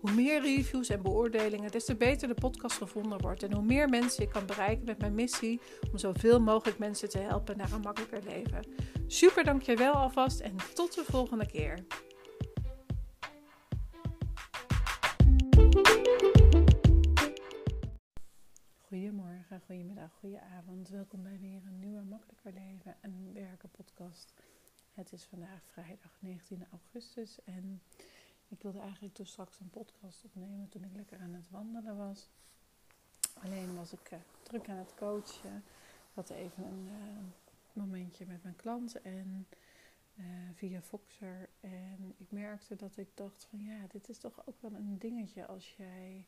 [0.00, 3.42] Hoe meer reviews en beoordelingen, des te beter de podcast gevonden wordt.
[3.42, 5.60] En hoe meer mensen ik kan bereiken met mijn missie
[5.92, 8.66] om zoveel mogelijk mensen te helpen naar een makkelijker leven.
[9.06, 11.84] Super dankjewel alvast en tot de volgende keer.
[18.78, 20.88] Goedemorgen, goedemiddag, goedenavond.
[20.88, 24.32] Welkom bij weer een nieuwe Makkelijker Leven en Werken podcast.
[24.92, 27.82] Het is vandaag vrijdag 19 augustus en
[28.48, 32.28] ik wilde eigenlijk toen straks een podcast opnemen toen ik lekker aan het wandelen was.
[33.42, 35.64] Alleen was ik uh, druk aan het coachen.
[36.14, 37.18] Had even een uh,
[37.72, 39.46] momentje met mijn klant en
[40.14, 41.48] uh, via Foxer.
[41.60, 45.46] En ik merkte dat ik dacht van ja, dit is toch ook wel een dingetje
[45.46, 46.24] als jij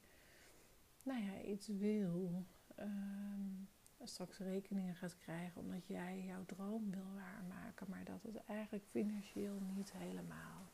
[1.03, 2.45] nou ja, iets wil.
[2.78, 3.69] Um,
[4.03, 9.61] straks rekeningen gaat krijgen omdat jij jouw droom wil waarmaken, maar dat het eigenlijk financieel
[9.75, 10.71] niet helemaal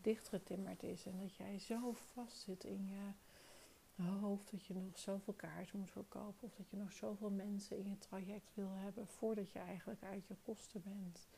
[0.00, 1.06] dichtgetimmerd is.
[1.06, 3.12] En dat jij zo vast zit in je
[4.02, 6.48] hoofd dat je nog zoveel kaarten moet verkopen.
[6.48, 10.26] Of dat je nog zoveel mensen in je traject wil hebben voordat je eigenlijk uit
[10.26, 11.28] je kosten bent.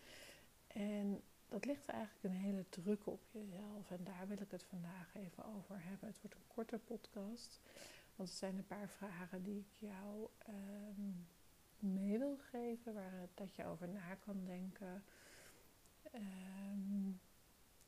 [0.66, 3.90] En dat ligt eigenlijk een hele druk op jezelf.
[3.90, 6.08] En daar wil ik het vandaag even over hebben.
[6.08, 7.60] Het wordt een korte podcast.
[8.16, 11.26] Want het zijn een paar vragen die ik jou um,
[11.78, 12.94] mee wil geven.
[12.94, 15.04] Waar dat je over na kan denken.
[16.14, 17.20] Um,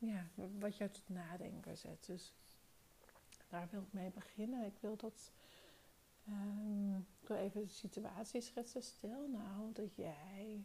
[0.07, 0.27] ja,
[0.59, 2.05] wat jou tot nadenken zet.
[2.05, 2.33] Dus
[3.49, 4.65] daar wil ik mee beginnen.
[4.65, 5.31] Ik wil dat.
[6.27, 8.83] Um, ik wil even de situatie schetsen.
[8.83, 10.63] Stel nou dat jij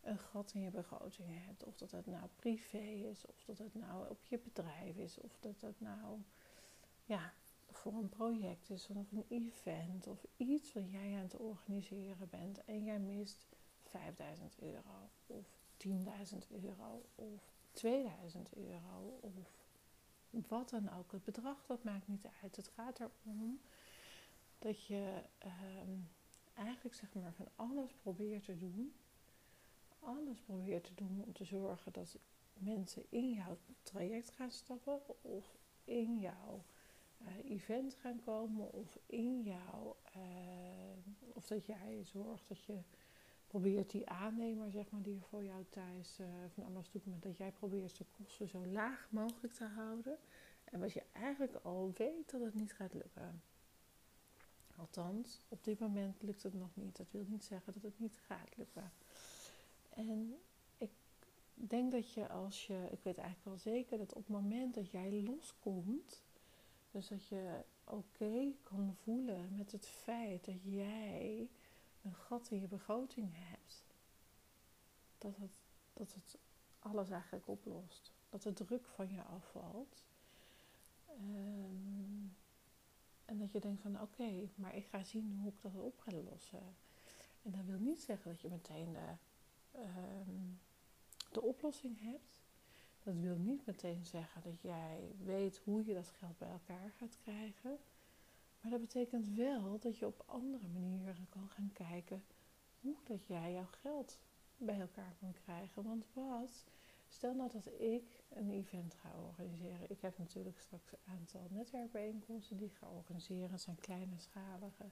[0.00, 1.64] een gat in je begroting hebt.
[1.64, 5.36] Of dat het nou privé is, of dat het nou op je bedrijf is, of
[5.40, 6.20] dat het nou
[7.04, 7.32] ja,
[7.70, 12.64] voor een project is, of een event, of iets wat jij aan het organiseren bent
[12.64, 13.46] en jij mist
[13.82, 15.46] 5000 euro, of
[15.76, 15.92] 10.000
[16.62, 19.32] euro, of 2000 euro of
[20.30, 21.12] wat dan ook.
[21.12, 22.56] Het bedrag, dat maakt niet uit.
[22.56, 23.60] Het gaat erom
[24.58, 25.22] dat je
[25.84, 26.08] um,
[26.54, 28.94] eigenlijk zeg maar van alles probeert te doen.
[29.98, 32.18] Alles probeert te doen om te zorgen dat
[32.54, 36.64] mensen in jouw traject gaan stappen of in jouw
[37.22, 40.22] uh, event gaan komen of in jouw uh,
[41.32, 42.78] of dat jij zorgt dat je
[43.52, 47.36] probeert die aannemer, zeg maar, die er voor jou thuis uh, van alles doet, dat
[47.36, 50.18] jij probeert de kosten zo laag mogelijk te houden.
[50.64, 53.42] En wat je eigenlijk al weet dat het niet gaat lukken.
[54.76, 56.96] Althans, op dit moment lukt het nog niet.
[56.96, 58.92] Dat wil niet zeggen dat het niet gaat lukken.
[59.88, 60.38] En
[60.78, 60.90] ik
[61.54, 64.90] denk dat je als je, ik weet eigenlijk wel zeker dat op het moment dat
[64.90, 66.22] jij loskomt,
[66.90, 71.48] dus dat je oké kan voelen met het feit dat jij
[72.02, 73.84] een gat in je begroting hebt,
[75.18, 75.52] dat het,
[75.92, 76.38] dat het
[76.78, 78.12] alles eigenlijk oplost.
[78.30, 80.04] Dat de druk van je afvalt.
[81.20, 82.36] Um,
[83.24, 86.12] en dat je denkt van oké, maar ik ga zien hoe ik dat op ga
[86.30, 86.76] lossen.
[87.42, 89.16] En dat wil niet zeggen dat je meteen de,
[89.78, 90.60] um,
[91.32, 92.40] de oplossing hebt.
[93.02, 97.18] Dat wil niet meteen zeggen dat jij weet hoe je dat geld bij elkaar gaat
[97.22, 97.78] krijgen.
[98.62, 102.24] Maar dat betekent wel dat je op andere manieren kan gaan kijken
[102.80, 104.18] hoe dat jij jouw geld
[104.56, 105.82] bij elkaar kan krijgen.
[105.82, 106.64] Want wat,
[107.08, 109.90] stel nou dat ik een event ga organiseren.
[109.90, 113.50] Ik heb natuurlijk straks een aantal netwerkbijeenkomsten die ik ga organiseren.
[113.50, 114.90] Het zijn kleine schalige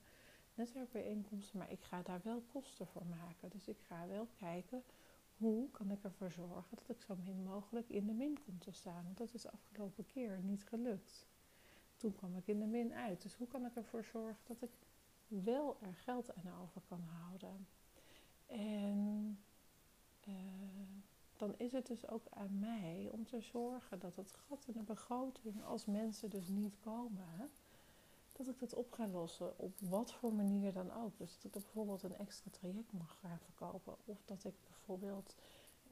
[0.54, 3.50] netwerkbijeenkomsten, maar ik ga daar wel kosten voor maken.
[3.50, 4.82] Dus ik ga wel kijken
[5.36, 8.72] hoe kan ik ervoor zorgen dat ik zo min mogelijk in de min kom te
[8.72, 9.04] staan.
[9.04, 11.26] Want dat is de afgelopen keer niet gelukt
[12.00, 13.22] toen kwam ik in de min uit.
[13.22, 14.70] Dus hoe kan ik ervoor zorgen dat ik
[15.26, 17.66] wel er geld aan over kan houden?
[18.46, 19.38] En
[20.28, 20.34] uh,
[21.36, 24.82] dan is het dus ook aan mij om te zorgen dat het gat in de
[24.82, 27.50] begroting, als mensen dus niet komen,
[28.32, 31.18] dat ik dat op ga lossen op wat voor manier dan ook.
[31.18, 33.96] Dus dat ik bijvoorbeeld een extra traject mag gaan verkopen.
[34.04, 35.34] Of dat ik bijvoorbeeld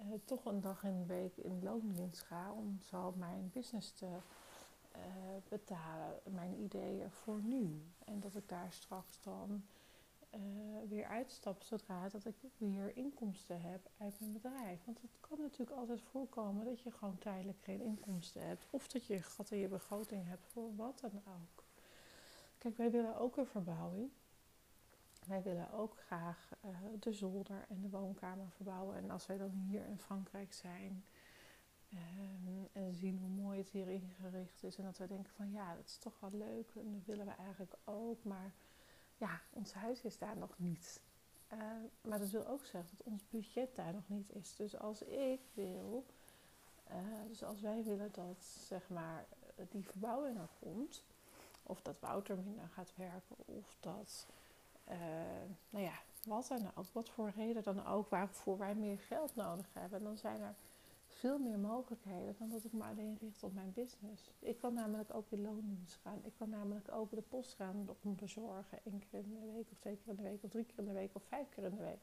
[0.00, 4.06] uh, toch een dag in de week in loondienst ga om zo mijn business te
[4.98, 5.04] uh,
[5.48, 7.82] betalen, mijn ideeën voor nu.
[8.04, 9.64] En dat ik daar straks dan
[10.34, 10.40] uh,
[10.88, 14.84] weer uitstap zodra dat ik weer inkomsten heb uit mijn bedrijf.
[14.84, 18.66] Want het kan natuurlijk altijd voorkomen dat je gewoon tijdelijk geen inkomsten hebt.
[18.70, 21.64] Of dat je gat in je begroting hebt voor wat dan ook.
[22.58, 24.10] Kijk, wij willen ook een verbouwing.
[25.26, 26.70] wij willen ook graag uh,
[27.00, 28.96] de zolder en de woonkamer verbouwen.
[28.96, 31.04] En als wij dan hier in Frankrijk zijn
[31.92, 34.76] um, en zien hoe mooi het hier ingericht is.
[34.76, 37.32] En dat we denken van ja, dat is toch wel leuk en dat willen we
[37.32, 38.24] eigenlijk ook.
[38.24, 38.52] Maar
[39.16, 41.00] ja, ons huis is daar nog niet.
[41.52, 41.58] Uh,
[42.00, 44.56] maar dat wil ook zeggen dat ons budget daar nog niet is.
[44.56, 46.04] Dus als ik wil,
[46.90, 46.94] uh,
[47.28, 49.26] dus als wij willen dat zeg maar
[49.70, 51.04] die verbouwing er komt,
[51.62, 54.26] of dat Wouter minder gaat werken, of dat
[54.88, 54.96] uh,
[55.70, 55.94] nou ja,
[56.24, 60.16] wat dan ook, wat voor reden dan ook, waarvoor wij meer geld nodig hebben, dan
[60.16, 60.54] zijn er
[61.18, 64.30] veel meer mogelijkheden dan dat ik me alleen richt op mijn business.
[64.38, 66.20] Ik kan namelijk ook in loondienst gaan.
[66.24, 68.78] Ik kan namelijk ook de post gaan om bezorgen.
[68.84, 70.84] één keer in de week, of twee keer in de week, of drie keer in
[70.84, 72.00] de week, of vijf keer in de week.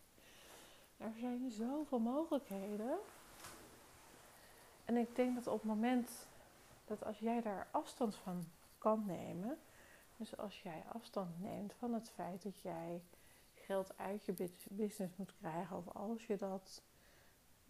[0.98, 2.98] Er zijn zoveel mogelijkheden.
[4.86, 6.28] En ik denk dat op het moment
[6.86, 8.44] dat als jij daar afstand van
[8.78, 9.58] kan nemen,
[10.18, 13.02] dus als jij afstand neemt van het feit dat jij
[13.54, 16.82] geld uit je business moet krijgen, of als je dat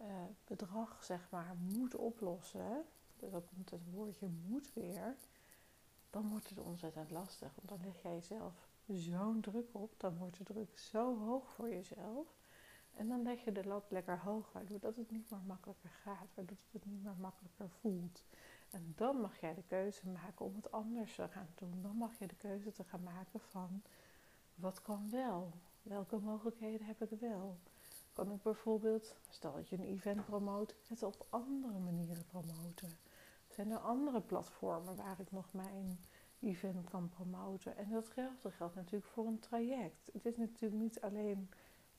[0.00, 0.06] uh,
[0.44, 2.84] bedrag zeg maar moet oplossen,
[3.16, 5.16] dus komt het woordje moet weer,
[6.10, 7.54] dan wordt het ontzettend lastig.
[7.54, 11.68] Want dan leg jij jezelf zo'n druk op, dan wordt de druk zo hoog voor
[11.68, 12.26] jezelf.
[12.94, 16.34] En dan leg je de lat lekker hoog, waardoor dat het niet meer makkelijker gaat,
[16.34, 18.24] waardoor het niet meer makkelijker voelt.
[18.70, 21.82] En dan mag jij de keuze maken om het anders te gaan doen.
[21.82, 23.82] Dan mag je de keuze te gaan maken van
[24.54, 25.52] wat kan wel?
[25.82, 27.58] Welke mogelijkheden heb ik wel?
[28.16, 32.98] Kan ik bijvoorbeeld, stel dat je een event promoot, het op andere manieren promoten?
[33.48, 35.98] Zijn er andere platformen waar ik nog mijn
[36.40, 37.76] event kan promoten?
[37.76, 40.10] En datzelfde geldt natuurlijk voor een traject.
[40.12, 41.50] Het is natuurlijk niet alleen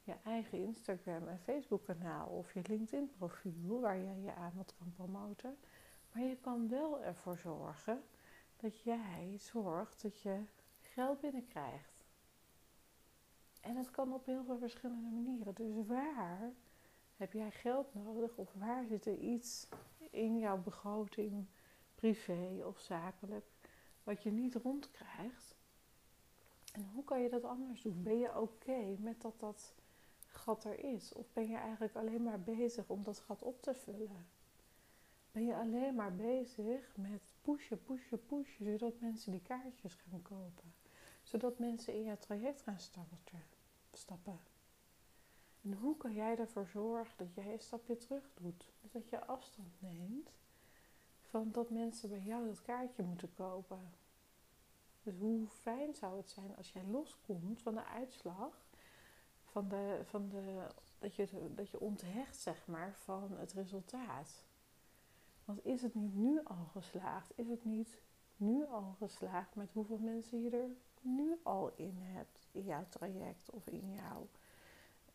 [0.04, 4.92] je eigen Instagram en Facebook kanaal of je LinkedIn profiel waar jij je aanbod kan
[4.96, 5.58] promoten.
[6.12, 8.04] Maar je kan wel ervoor zorgen
[8.56, 10.44] dat jij zorgt dat je
[10.80, 11.96] geld binnenkrijgt.
[13.68, 15.56] En dat kan op heel veel verschillende manieren.
[15.56, 16.52] Dus waar
[17.16, 19.68] heb jij geld nodig of waar zit er iets
[20.12, 21.46] in jouw begroting,
[21.96, 23.46] privé of zakelijk,
[24.04, 25.56] wat je niet rondkrijgt?
[26.74, 28.04] En hoe kan je dat anders doen?
[28.04, 29.74] Ben je oké met dat dat
[30.28, 31.14] gat er is?
[31.14, 34.25] Of ben je eigenlijk alleen maar bezig om dat gat op te vullen?
[35.38, 40.74] ben je alleen maar bezig met pushen, pushen, pushen, zodat mensen die kaartjes gaan kopen.
[41.24, 42.80] Zodat mensen in jouw traject gaan
[43.97, 44.39] stappen.
[45.61, 48.69] En hoe kan jij ervoor zorgen dat jij een stapje terug doet?
[48.81, 50.31] Dus dat je afstand neemt
[51.21, 53.94] van dat mensen bij jou dat kaartje moeten kopen.
[55.03, 58.65] Dus hoe fijn zou het zijn als jij loskomt van de uitslag,
[59.44, 60.67] van de, van de,
[60.99, 64.45] dat, je, dat je onthecht zeg maar, van het resultaat.
[65.45, 67.31] Want is het niet nu al geslaagd?
[67.35, 67.97] Is het niet
[68.38, 70.69] nu al geslaagd met hoeveel mensen je er
[71.01, 74.27] nu al in hebt in jouw traject of in jouw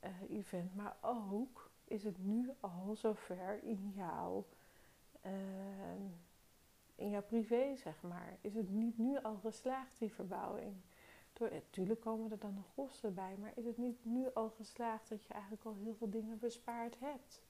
[0.05, 0.75] uh, event?
[0.75, 4.47] Maar ook is het nu al zover in jouw,
[5.27, 5.33] uh,
[6.95, 8.37] in jouw privé, zeg maar?
[8.41, 10.75] Is het niet nu al geslaagd, die verbouwing?
[11.51, 15.25] natuurlijk komen er dan nog kosten bij, maar is het niet nu al geslaagd dat
[15.25, 17.43] je eigenlijk al heel veel dingen bespaard hebt?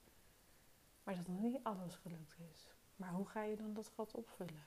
[1.03, 2.67] Maar dat nog niet alles gelukt is.
[2.95, 4.65] Maar hoe ga je dan dat gat opvullen?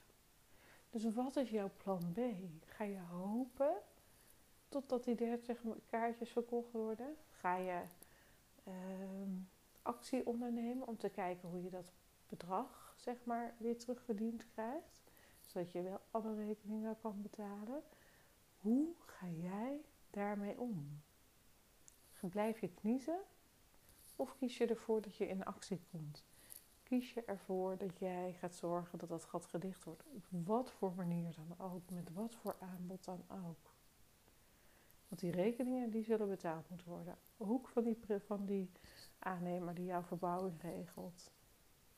[0.90, 2.18] Dus wat is jouw plan B?
[2.64, 3.76] Ga je hopen
[4.68, 7.16] totdat die 30 kaartjes verkocht worden?
[7.30, 7.82] Ga je
[8.68, 8.74] uh,
[9.82, 11.92] actie ondernemen om te kijken hoe je dat
[12.28, 15.02] bedrag zeg maar weer terugverdiend krijgt?
[15.46, 17.82] Zodat je wel alle rekeningen kan betalen.
[18.56, 21.02] Hoe ga jij daarmee om?
[22.20, 23.20] Blijf je kniezen
[24.16, 26.24] of kies je ervoor dat je in actie komt?
[26.88, 30.04] Kies je ervoor dat jij gaat zorgen dat dat gat gedicht wordt.
[30.04, 33.74] Op wat voor manier dan ook, met wat voor aanbod dan ook.
[35.08, 37.18] Want die rekeningen die zullen betaald moeten worden.
[37.36, 38.70] Ook van die, van die
[39.18, 41.30] aannemer die jouw verbouwing regelt.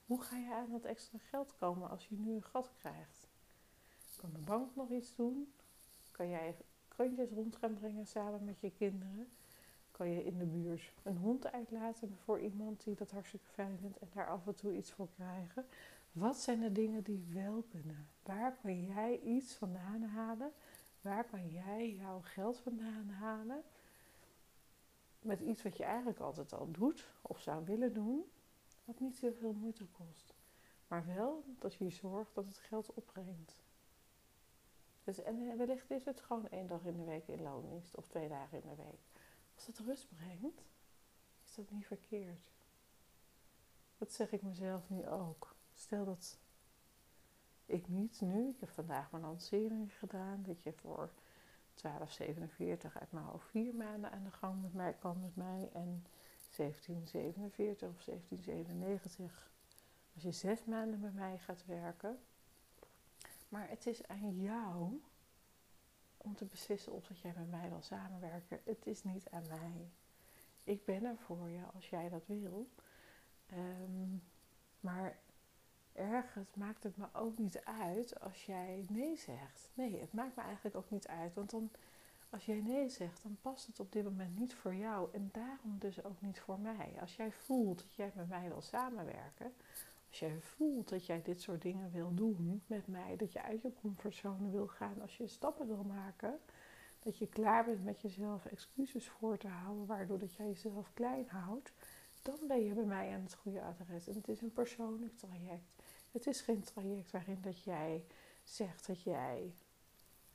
[0.07, 3.29] Hoe ga je aan dat extra geld komen als je nu een gat krijgt?
[4.17, 5.53] Kan de bank nog iets doen?
[6.11, 6.57] Kan jij
[6.89, 9.29] krantjes rond gaan brengen samen met je kinderen?
[9.99, 13.99] Kan je in de buurt een hond uitlaten voor iemand die dat hartstikke fijn vindt
[13.99, 15.67] en daar af en toe iets voor krijgen.
[16.13, 18.09] Wat zijn de dingen die wel kunnen?
[18.23, 20.53] Waar kan jij iets vandaan halen?
[21.01, 23.63] Waar kan jij jouw geld vandaan halen?
[25.21, 28.25] Met iets wat je eigenlijk altijd al doet of zou willen doen,
[28.85, 30.35] wat niet zoveel moeite kost.
[30.89, 33.63] Maar wel dat je zorgt dat het geld opbrengt.
[35.05, 38.29] Dus, en wellicht is het gewoon één dag in de week in loondienst of twee
[38.29, 39.08] dagen in de week.
[39.59, 40.63] Als het rust brengt,
[41.45, 42.51] is dat niet verkeerd.
[43.97, 45.57] Dat zeg ik mezelf nu ook.
[45.75, 46.39] Stel dat
[47.67, 51.11] ik niet nu, ik heb vandaag mijn lancering gedaan, dat je voor
[51.75, 55.71] 1247 uit mijn hoofd vier maanden aan de gang met mij, kan met mij.
[55.73, 56.07] En
[56.57, 59.51] 1747 of 1797
[60.15, 62.19] als je zes maanden bij mij gaat werken.
[63.49, 65.01] Maar het is aan jou
[66.19, 68.61] om te beslissen of dat jij met mij wil samenwerken.
[68.65, 69.91] Het is niet aan mij.
[70.65, 72.69] Ik ben er voor je als jij dat wil.
[73.47, 74.17] Ehm,
[74.81, 75.19] maar
[75.93, 79.71] ergens maakt het me ook niet uit als jij nee zegt.
[79.75, 81.35] Nee, het maakt me eigenlijk ook niet uit.
[81.35, 81.71] Want dan,
[82.31, 85.09] als jij nee zegt, dan past het op dit moment niet voor jou.
[85.13, 86.97] En daarom dus ook niet voor mij.
[87.01, 89.53] Als jij voelt dat jij met mij wil samenwerken.
[90.09, 93.17] Als jij voelt dat jij dit soort dingen wil doen met mij.
[93.17, 95.01] Dat je uit je comfortzone wil gaan.
[95.01, 96.39] Als je stappen wil maken.
[96.99, 99.87] Dat je klaar bent met jezelf excuses voor te houden.
[99.87, 101.73] Waardoor dat jij jezelf klein houdt.
[102.23, 104.09] Dan ben je bij mij aan het goede adres.
[104.09, 105.75] En het is een persoonlijk traject.
[106.13, 108.05] Het is geen traject waarin dat jij
[108.45, 109.55] zegt dat jij,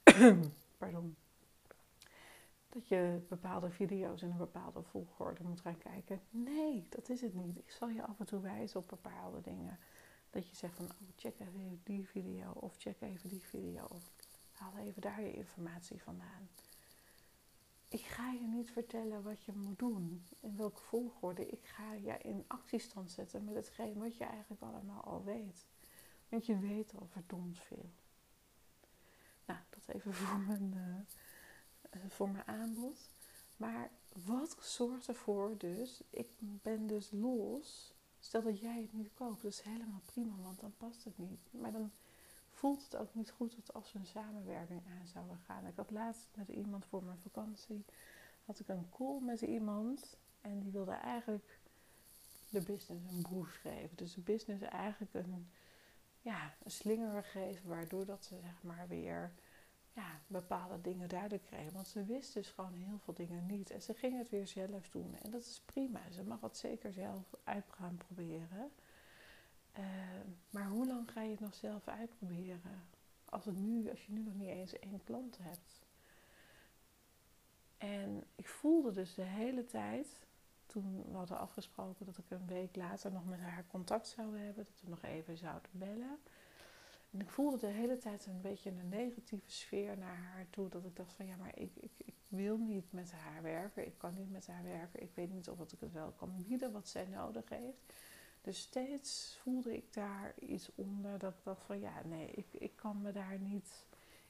[0.77, 1.15] pardon,
[2.73, 6.21] dat je bepaalde video's in een bepaalde volgorde moet gaan kijken.
[6.29, 7.57] Nee, dat is het niet.
[7.57, 9.79] Ik zal je af en toe wijzen op bepaalde dingen.
[10.29, 14.11] Dat je zegt van, oh, check even die video of check even die video of
[14.51, 16.49] haal even daar je informatie vandaan.
[17.87, 21.47] Ik ga je niet vertellen wat je moet doen, in welke volgorde.
[21.47, 25.65] Ik ga je in actiestand zetten met hetgeen wat je eigenlijk allemaal al weet.
[26.29, 27.89] Want je weet al verdomd veel.
[29.45, 30.95] Nou, dat even voor mijn, uh,
[32.07, 33.09] voor mijn aanbod.
[33.57, 33.89] Maar
[34.25, 37.93] wat zorgt ervoor dus, ik ben dus los.
[38.19, 41.39] Stel dat jij het niet koopt, dat is helemaal prima, want dan past het niet.
[41.51, 41.91] Maar dan
[42.51, 45.67] voelt het ook niet goed als we een samenwerking aan zouden gaan.
[45.67, 47.85] Ik had laatst met iemand voor mijn vakantie,
[48.45, 50.17] had ik een call met iemand.
[50.41, 51.59] En die wilde eigenlijk
[52.49, 53.95] de business een boost geven.
[53.95, 55.47] Dus de business eigenlijk een
[56.23, 59.31] ja, een slinger geven, waardoor dat ze zeg maar weer
[59.93, 61.73] ja, bepaalde dingen duidelijk kregen.
[61.73, 63.71] Want ze wist dus gewoon heel veel dingen niet.
[63.71, 65.15] En ze ging het weer zelf doen.
[65.21, 65.99] En dat is prima.
[66.11, 68.71] Ze mag het zeker zelf uit gaan proberen.
[69.71, 72.87] Ehm, maar hoe lang ga je het nog zelf uitproberen?
[73.25, 75.81] Als, het nu, als je nu nog niet eens één klant hebt.
[77.77, 80.07] En ik voelde dus de hele tijd
[80.65, 84.65] toen we hadden afgesproken dat ik een week later nog met haar contact zou hebben,
[84.65, 86.19] dat we nog even zouden bellen.
[87.13, 90.69] En ik voelde de hele tijd een beetje een negatieve sfeer naar haar toe.
[90.69, 93.85] Dat ik dacht van ja, maar ik, ik, ik wil niet met haar werken.
[93.85, 95.01] Ik kan niet met haar werken.
[95.01, 97.93] Ik weet niet of ik het wel kan bieden wat zij nodig heeft.
[98.41, 102.75] Dus steeds voelde ik daar iets onder dat ik dacht van ja, nee, ik, ik
[102.75, 103.85] kan me daar niet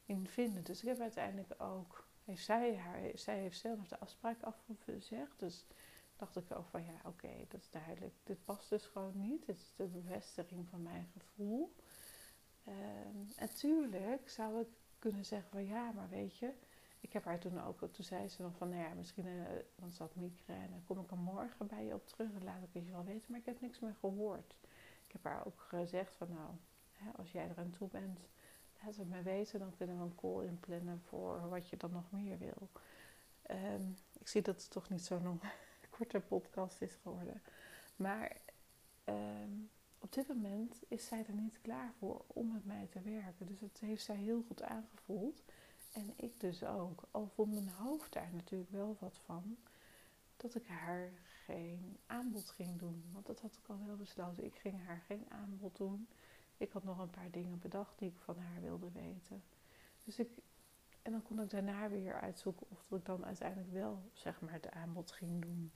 [0.06, 0.63] in vinden.
[0.63, 5.40] Dus ik heb uiteindelijk ook, heeft zij, haar, zij heeft zelf de afspraak afgezegd.
[5.40, 5.66] Dus
[6.16, 8.13] dacht ik ook van ja, oké, dat is duidelijk.
[8.24, 9.46] Dit past dus gewoon niet.
[9.46, 11.74] Dit is de bevestiging van mijn gevoel.
[12.67, 14.67] Um, en tuurlijk zou ik
[15.00, 16.53] kunnen zeggen van ja, maar weet je,
[17.00, 19.41] ik heb haar toen ook, toen zei ze nog van nou ja, misschien, uh,
[19.75, 22.74] want ze had migraine, kom ik er morgen bij je op terug en laat ik
[22.74, 24.55] het je wel weten, maar ik heb niks meer gehoord.
[25.05, 26.50] Ik heb haar ook gezegd van nou,
[26.91, 28.20] hè, als jij er aan toe bent,
[28.82, 32.12] laat het me weten, dan kunnen we een call inplannen voor wat je dan nog
[32.12, 32.70] meer wil.
[33.51, 35.36] Um, ik zie dat het toch niet zo nog
[35.98, 37.41] korte podcast is geworden.
[37.96, 38.38] Maar
[39.03, 39.51] ehm,
[40.03, 43.45] op dit moment is zij er niet klaar voor om met mij te werken.
[43.45, 45.43] Dus het heeft zij heel goed aangevoeld.
[45.93, 47.03] En ik dus ook.
[47.12, 49.57] Al vond mijn hoofd daar natuurlijk wel wat van.
[50.38, 51.12] Dat ik haar
[51.45, 53.03] geen aanbod ging doen.
[53.12, 54.45] Want dat had ik al wel besloten.
[54.45, 56.07] Ik ging haar geen aanbod doen.
[56.57, 59.43] Ik had nog een paar dingen bedacht die ik van haar wilde weten.
[60.03, 60.29] Dus ik,
[61.01, 64.72] en dan kon ik daarna weer uitzoeken of ik dan uiteindelijk wel zeg maar het
[64.72, 65.72] aanbod ging doen.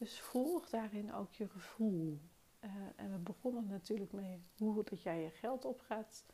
[0.00, 2.20] Dus volg daarin ook je gevoel.
[2.60, 6.24] Uh, en we begonnen natuurlijk mee hoe dat jij je geld op gaat,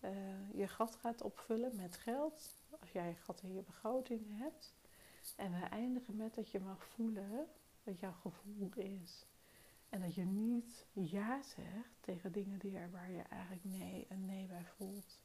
[0.00, 0.10] uh,
[0.54, 2.56] je gat gaat opvullen met geld.
[2.80, 4.74] Als jij een gat in je begroting hebt.
[5.36, 7.46] En we eindigen met dat je mag voelen
[7.84, 9.26] wat jouw gevoel is.
[9.88, 14.26] En dat je niet ja zegt tegen dingen die er, waar je eigenlijk nee en
[14.26, 15.18] nee bij voelt.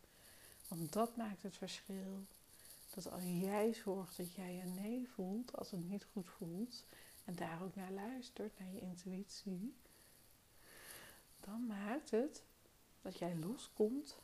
[0.67, 2.25] Want dat maakt het verschil.
[2.95, 6.85] Dat als jij zorgt dat jij een nee voelt, als het niet goed voelt,
[7.27, 9.75] en daar ook naar luistert, naar je intuïtie,
[11.39, 12.43] dan maakt het
[13.01, 14.17] dat jij loskomt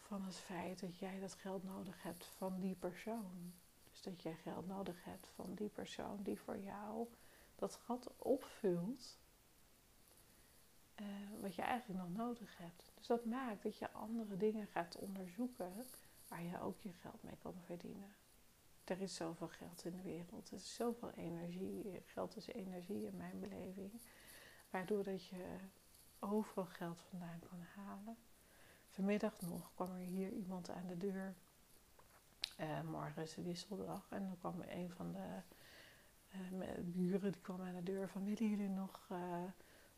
[0.00, 3.52] van het feit dat jij dat geld nodig hebt van die persoon.
[3.90, 7.08] Dus dat jij geld nodig hebt van die persoon die voor jou
[7.54, 9.18] dat gat opvult.
[11.00, 11.06] Uh,
[11.40, 12.92] wat je eigenlijk nog nodig hebt.
[12.94, 15.86] Dus dat maakt dat je andere dingen gaat onderzoeken
[16.28, 18.14] waar je ook je geld mee kan verdienen
[18.84, 20.48] er is zoveel geld in de wereld.
[20.48, 22.02] Er is zoveel energie.
[22.04, 24.00] Geld is energie in mijn beleving.
[24.70, 25.56] Waardoor dat je
[26.18, 28.16] overal geld vandaan kan halen.
[28.88, 31.34] Vanmiddag nog kwam er hier iemand aan de deur.
[32.60, 34.06] Uh, morgen is de wisseldag.
[34.10, 35.40] En dan kwam een van de
[36.34, 39.42] uh, buren die kwam aan de deur van willen jullie nog uh,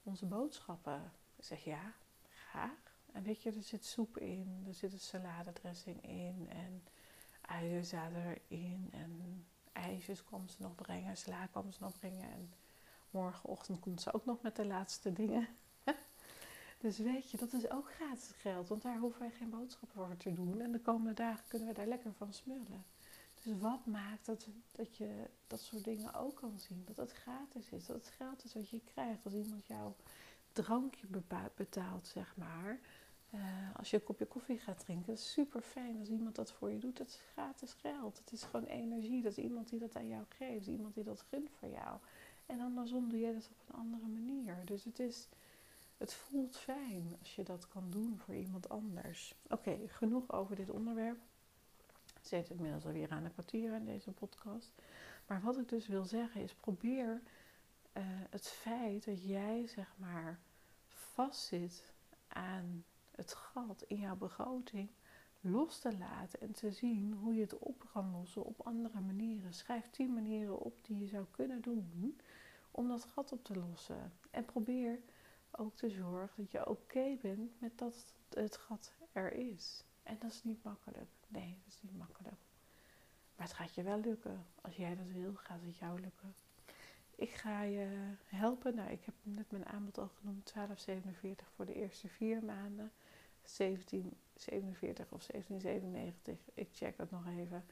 [0.03, 1.13] onze boodschappen?
[1.37, 1.95] Ik zeg ja,
[2.29, 2.95] graag.
[3.13, 6.83] En weet je, er zit soep in, er zit een saladedressing in en
[7.47, 12.53] uien zaten erin en ijsjes kwam ze nog brengen, sla kwam ze nog brengen en
[13.11, 15.49] morgenochtend komt ze ook nog met de laatste dingen.
[16.83, 20.17] dus weet je, dat is ook gratis geld, want daar hoeven wij geen boodschappen voor
[20.17, 22.85] te doen en de komende dagen kunnen we daar lekker van smullen.
[23.43, 26.83] Dus wat maakt dat, dat je dat soort dingen ook kan zien?
[26.87, 29.97] Dat het gratis is, dat het geld is wat je krijgt als iemand jouw
[30.53, 31.07] drankje
[31.57, 32.79] betaalt, zeg maar.
[33.37, 36.71] Uh, als je een kopje koffie gaat drinken, is super fijn als iemand dat voor
[36.71, 36.97] je doet.
[36.97, 38.19] Dat is gratis geld.
[38.19, 39.23] Het is gewoon energie.
[39.23, 40.67] Dat is iemand die dat aan jou geeft.
[40.67, 41.99] Iemand die dat gunt voor jou.
[42.47, 44.63] En andersom doe jij dat op een andere manier.
[44.65, 45.29] Dus het, is,
[45.97, 49.35] het voelt fijn als je dat kan doen voor iemand anders.
[49.49, 51.19] Oké, genoeg over dit onderwerp.
[52.15, 54.73] Ik zit inmiddels alweer aan een kwartier in deze podcast.
[55.27, 57.23] Maar wat ik dus wil zeggen is: probeer
[57.97, 60.39] uh, het feit dat jij zeg maar
[60.89, 61.93] vastzit
[62.29, 62.85] aan
[63.17, 64.89] het gat in jouw begroting
[65.41, 69.55] los te laten en te zien hoe je het op kan lossen op andere manieren.
[69.55, 72.19] Schrijf 10 manieren op die je zou kunnen doen
[72.71, 74.13] om dat gat op te lossen.
[74.31, 75.01] En probeer
[75.51, 79.85] ook te zorgen dat je oké bent met dat het gat er is.
[80.03, 81.11] En dat is niet makkelijk.
[81.29, 82.37] Nee, dat is niet makkelijk.
[83.37, 84.47] Maar het gaat je wel lukken.
[84.61, 86.35] Als jij dat wil, gaat het jou lukken.
[87.15, 88.75] Ik ga je helpen.
[88.75, 90.53] Nou, ik heb net mijn aanbod al genoemd.
[90.53, 92.93] 1247 voor de eerste vier maanden.
[93.57, 96.39] 1747 of 1797.
[96.55, 97.65] Ik check het nog even.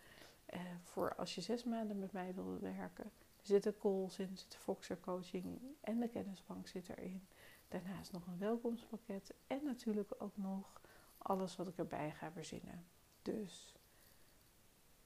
[0.55, 3.05] Uh, voor als je zes maanden met mij wil werken.
[3.05, 7.27] Er zitten calls in, er zit Foxer coaching en de kennisbank zit erin.
[7.69, 10.81] Daarnaast nog een welkomstpakket en natuurlijk ook nog
[11.19, 12.85] alles wat ik erbij ga verzinnen.
[13.23, 13.75] Dus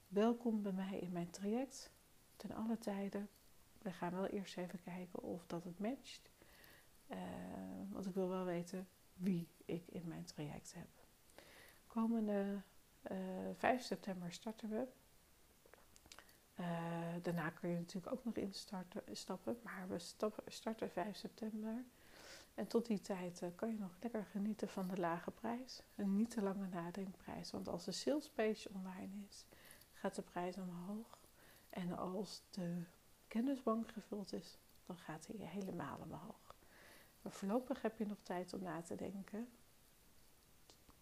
[0.08, 1.90] welkom bij mij in mijn traject
[2.36, 3.28] ten alle tijden.
[3.78, 6.30] We gaan wel eerst even kijken of dat het matcht.
[7.10, 7.16] Uh,
[7.88, 10.88] want ik wil wel weten wie ik in mijn traject heb.
[11.86, 12.62] Komende
[13.10, 14.86] uh, eh, 5 september starten we.
[16.60, 16.66] Uh,
[17.22, 18.34] daarna kun je natuurlijk ook nog
[19.04, 19.98] instappen, maar we
[20.46, 21.84] starten 5 september.
[22.54, 25.82] En tot die tijd uh, kan je nog lekker genieten van de lage prijs.
[25.94, 27.50] Een niet te lange nadenkprijs.
[27.50, 29.44] Want als de salespage online is,
[29.92, 31.18] gaat de prijs omhoog.
[31.70, 32.82] En als de
[33.28, 36.47] kennisbank gevuld is, dan gaat hij helemaal omhoog.
[37.30, 39.48] Voorlopig heb je nog tijd om na te denken.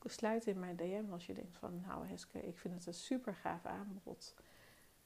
[0.04, 3.34] Sluit in mijn DM als je denkt van nou Heske, ik vind het een super
[3.34, 4.34] gaaf aanbod.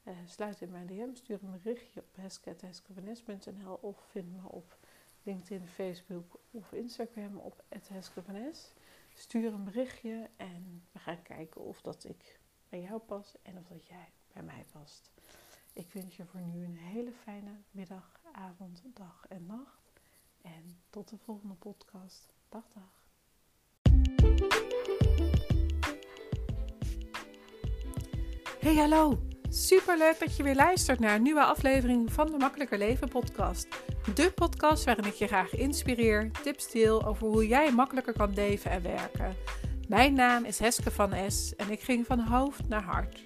[0.05, 4.79] Uh, sluit in mijn DM, stuur een berichtje op heske.heskevanes.nl of vind me op
[5.23, 8.73] LinkedIn, Facebook of Instagram op heskevanes.
[9.15, 13.67] Stuur een berichtje en we gaan kijken of dat ik bij jou pas en of
[13.67, 15.11] dat jij bij mij past.
[15.73, 19.80] Ik wens je voor nu een hele fijne middag, avond, dag en nacht.
[20.42, 22.33] En tot de volgende podcast.
[22.48, 23.03] Dag, dag.
[28.61, 29.18] Hey, hallo.
[29.48, 33.68] Super leuk dat je weer luistert naar een nieuwe aflevering van de Makkelijker Leven podcast.
[34.14, 38.70] De podcast waarin ik je graag inspireer, tips deel over hoe jij makkelijker kan leven
[38.70, 39.37] en werken.
[39.88, 43.22] Mijn naam is Heske van S en ik ging van hoofd naar hart.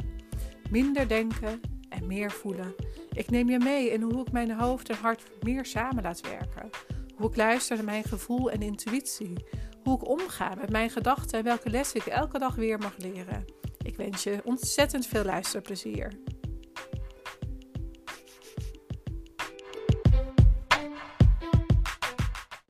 [0.70, 2.74] Minder denken en meer voelen.
[3.12, 6.70] Ik neem je mee in hoe ik mijn hoofd en hart meer samen laat werken
[7.16, 9.32] hoe ik luister naar mijn gevoel en intuïtie.
[9.82, 13.44] Hoe ik omga met mijn gedachten en welke lessen ik elke dag weer mag leren.
[13.78, 16.12] Ik wens je ontzettend veel luisterplezier.